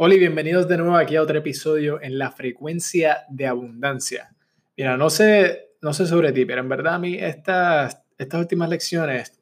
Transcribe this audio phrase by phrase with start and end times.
[0.00, 4.32] Hola y bienvenidos de nuevo aquí a otro episodio en la frecuencia de abundancia.
[4.76, 8.68] Mira, no sé, no sé sobre ti, pero en verdad a mí estas, estas últimas
[8.68, 9.40] lecciones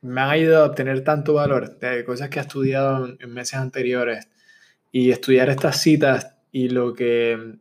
[0.00, 4.28] me han ayudado a obtener tanto valor de cosas que he estudiado en meses anteriores
[4.92, 7.56] y estudiar estas citas y lo que,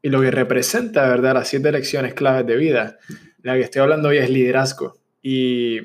[0.00, 1.34] y lo que representa, ¿verdad?
[1.34, 2.96] Las siete lecciones claves de vida.
[3.42, 5.76] La que estoy hablando hoy es liderazgo y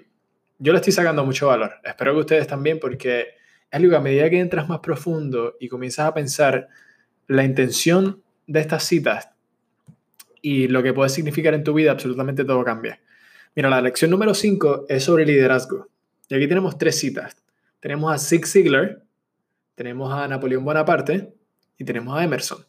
[0.58, 1.74] yo le estoy sacando mucho valor.
[1.84, 3.41] Espero que ustedes también porque
[3.72, 6.68] algo a medida que entras más profundo y comienzas a pensar
[7.28, 9.30] la intención de estas citas
[10.42, 13.00] y lo que puede significar en tu vida, absolutamente todo cambia.
[13.56, 15.88] Mira, la lección número 5 es sobre liderazgo.
[16.28, 17.38] Y aquí tenemos tres citas.
[17.80, 19.04] Tenemos a Zig Ziglar,
[19.76, 21.34] tenemos a Napoleón Bonaparte
[21.78, 22.66] y tenemos a Emerson.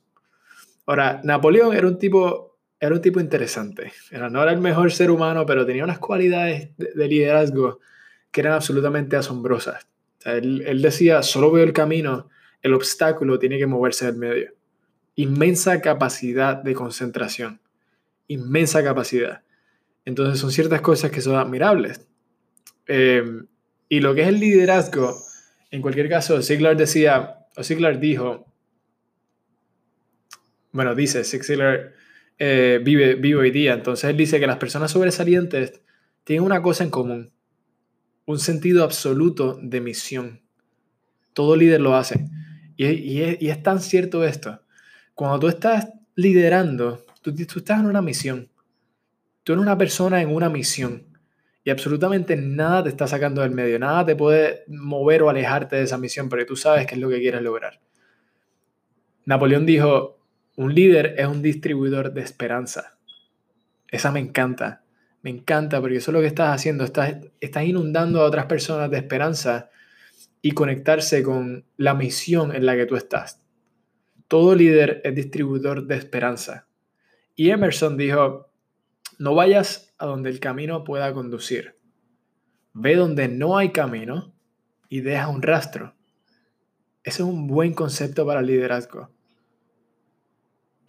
[0.86, 3.92] Ahora, Napoleón era un tipo, era un tipo interesante.
[4.10, 7.80] Era, no era el mejor ser humano, pero tenía unas cualidades de liderazgo
[8.30, 9.86] que eran absolutamente asombrosas
[10.24, 12.28] él, decía, solo veo el camino,
[12.62, 14.52] el obstáculo tiene que moverse del medio.
[15.14, 17.60] Inmensa capacidad de concentración,
[18.28, 19.42] inmensa capacidad.
[20.04, 22.06] Entonces son ciertas cosas que son admirables.
[22.86, 23.46] Em,
[23.88, 25.14] y lo que es el liderazgo,
[25.70, 28.46] en cualquier caso, Siglar decía, o Siglar dijo,
[30.72, 31.92] bueno, dice, Siglar
[32.38, 35.82] eh, vive, vive hoy día, entonces él dice que las personas sobresalientes
[36.24, 37.32] tienen una cosa en común,
[38.26, 40.40] un sentido absoluto de misión.
[41.32, 42.26] Todo líder lo hace.
[42.76, 44.60] Y, es, tan cierto esto.
[45.14, 48.50] Cuando tú estás liderando, tú, tú estás en una misión.
[49.44, 51.06] Tú eres una persona en una misión.
[51.64, 53.78] Y absolutamente nada te está sacando del medio.
[53.78, 57.08] Nada te puede mover o alejarte de esa misión porque tú sabes qué es lo
[57.08, 57.80] que quieres lograr.
[59.24, 60.18] Napoleón dijo,
[60.56, 62.98] un líder es un distribuidor de esperanza.
[63.88, 64.82] Esa me encanta.
[65.22, 66.84] Me encanta porque eso es lo que estás haciendo.
[66.84, 69.70] Estás, inundando a otras personas de esperanza
[70.42, 73.40] y conectarse con la misión en la que tú estás.
[74.26, 76.66] Todo líder es distribuidor de esperanza.
[77.36, 78.50] Y Emerson dijo,
[79.18, 81.76] no vayas a donde el camino pueda conducir.
[82.72, 84.34] Ve donde no hay camino
[84.88, 85.94] y deja un rastro.
[87.04, 89.10] Ese es un buen concepto para liderazgo.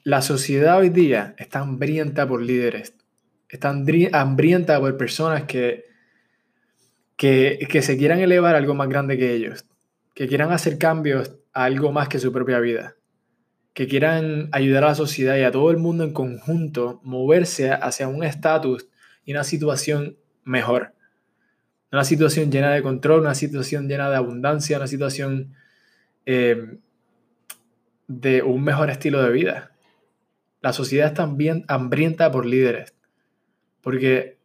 [0.04, 2.96] La sociedad hoy día está hambrienta por líderes
[3.53, 5.86] está hambrienta por personas que,
[7.16, 9.66] que, se quieran elevar a algo más grande que ellos,
[10.16, 12.96] que quieran hacer cambios a algo más que su propia vida,
[13.74, 18.08] que quieran ayudar a la sociedad y a todo el mundo en conjunto moverse hacia
[18.08, 18.88] un estatus
[19.24, 20.94] y una situación mejor.
[21.92, 25.53] Una situación llena de control, una situación llena de abundancia, una situación
[26.25, 26.80] eh,
[28.08, 29.72] de un mejor estilo de vida.
[30.62, 31.22] La sociedad está
[31.68, 32.96] hambrienta por líderes.
[33.84, 34.40] Porque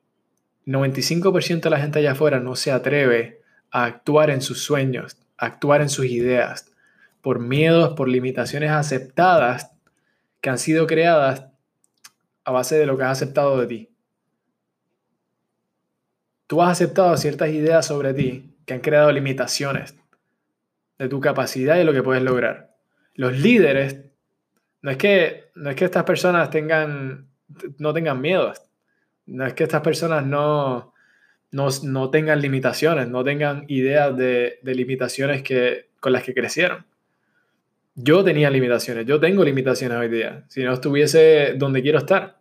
[0.67, 3.41] 95% de la gente allá afuera no se atreve
[3.71, 6.71] a actuar en sus sueños, a actuar en sus ideas,
[7.23, 9.71] por miedos, por limitaciones aceptadas
[10.41, 11.47] que han sido creadas
[12.45, 13.91] a base de lo que has aceptado de ti.
[16.47, 19.95] Tú has aceptado ciertas ideas sobre ti que han creado limitaciones
[20.99, 22.75] de tu capacidad y de lo que puedes lograr.
[23.15, 24.01] Los líderes,
[24.83, 27.29] no es que, no es que estas personas tengan,
[27.79, 28.63] no tengan miedos,
[29.29, 30.95] no es que estas personas no,
[31.53, 36.87] no, tengan limitaciones, no tengan ideas de, limitaciones que, con las que crecieron.
[37.95, 42.41] Yo tenía limitaciones, yo tengo limitaciones hoy día, si no estuviese donde quiero estar.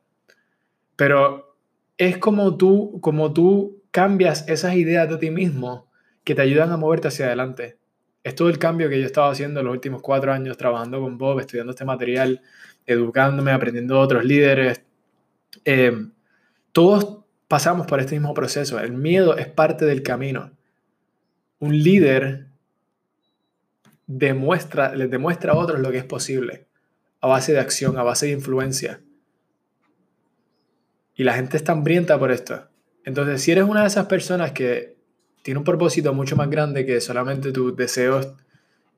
[0.95, 1.57] Pero
[1.97, 5.91] es como tú, como tú cambias esas ideas de ti mismo
[6.23, 7.77] que te ayudan a moverte hacia adelante.
[8.23, 11.01] Es todo el cambio que yo he estado haciendo en los últimos cuatro años, trabajando
[11.01, 12.41] con Bob, estudiando este material,
[12.85, 14.81] educándome, aprendiendo de otros líderes.
[15.65, 16.09] Eh,
[16.71, 18.79] todos pasamos por este mismo proceso.
[18.79, 20.51] El miedo es parte del camino.
[21.59, 22.47] Un líder
[24.05, 26.67] demuestra, les demuestra a otros lo que es posible
[27.19, 29.01] a base de acción, a base de influencia.
[31.15, 32.67] Y la gente está hambrienta por esto.
[33.03, 34.97] Entonces, si eres una de esas personas que
[35.41, 38.33] tiene un propósito mucho más grande que solamente tus deseos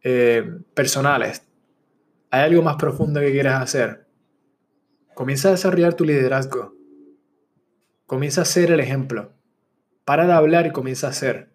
[0.03, 1.43] eh, personales,
[2.31, 4.05] hay algo más profundo que quieres hacer,
[5.13, 6.75] comienza a desarrollar tu liderazgo
[8.09, 9.33] Comienza a ser el ejemplo.
[10.03, 11.51] Para de hablar y comienza a ser.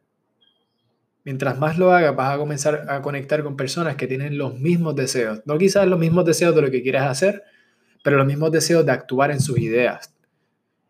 [1.25, 4.95] Mientras más lo hagas, vas a comenzar a conectar con personas que tienen los mismos
[4.95, 5.41] deseos.
[5.47, 7.43] No quizás los mismos deseos de lo que quieres hacer,
[8.05, 10.15] pero los mismos deseos de actuar en sus ideas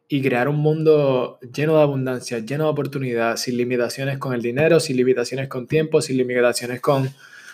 [0.07, 4.81] y crear un mundo lleno de abundancia, lleno de oportunidad, sin limitaciones con el dinero,
[4.81, 7.09] sin limitaciones con tiempo, sin limitaciones con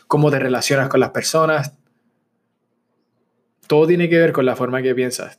[0.09, 1.77] cómo te relacionas con las personas.
[3.69, 5.39] Todo tiene que ver con la forma que piensas.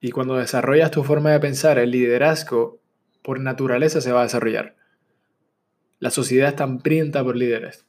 [0.00, 2.80] Y cuando desarrollas tu forma de pensar, el liderazgo
[3.22, 4.76] por naturaleza se va a desarrollar.
[5.98, 7.84] La sociedad está hambrienta por líderes.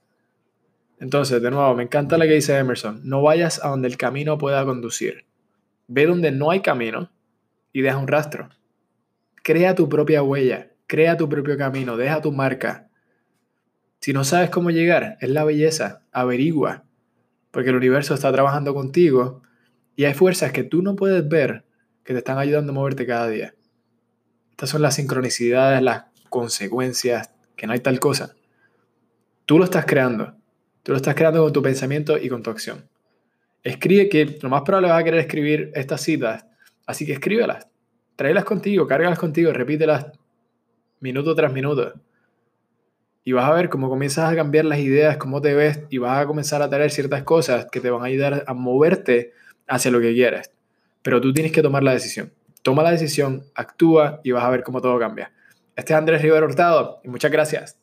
[0.99, 3.01] Entonces, de nuevo, me encanta lo que dice Emerson.
[3.03, 5.25] No vayas a donde el camino pueda conducir.
[5.87, 7.11] Ve donde no hay camino
[7.71, 8.49] y deja un rastro.
[9.43, 12.89] Crea tu propia huella, crea tu propio camino, deja tu marca.
[14.01, 16.83] Si no sabes cómo llegar, es la belleza, averigua,
[17.51, 19.41] porque el universo está trabajando contigo
[19.95, 21.63] y hay fuerzas que tú no puedes ver
[22.09, 23.53] que te están ayudando a moverte cada día.
[24.49, 28.33] Estas son las sincronicidades, las consecuencias, que no hay tal cosa.
[29.45, 30.33] Tú lo estás creando.
[30.81, 32.89] Tú lo estás creando con tu pensamiento y con tu acción.
[33.61, 36.47] Escribe que lo más probable vas a querer escribir estas citas,
[36.87, 37.67] así que escríbelas.
[38.15, 40.07] Tráelas contigo, cárgalas contigo, repítelas
[41.01, 41.93] minuto tras minuto.
[43.23, 46.23] Y vas a ver cómo comienzas a cambiar las ideas, cómo te ves, y vas
[46.23, 49.33] a comenzar a traer ciertas cosas que te van a ayudar a moverte
[49.67, 50.49] hacia lo que quieres.
[51.01, 52.33] Pero tú tienes que tomar la decisión.
[52.61, 55.31] Toma la decisión, actúa y vas a ver cómo todo cambia.
[55.75, 57.78] Este es Andrés Rivero Hurtado y muchas gracias.